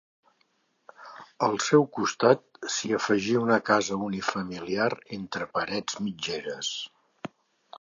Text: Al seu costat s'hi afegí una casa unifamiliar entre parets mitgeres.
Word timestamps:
Al 1.47 1.57
seu 1.65 1.83
costat 1.97 2.41
s'hi 2.77 2.91
afegí 2.99 3.35
una 3.41 3.59
casa 3.69 3.99
unifamiliar 4.07 4.89
entre 5.19 5.49
parets 5.59 6.01
mitgeres. 6.07 6.73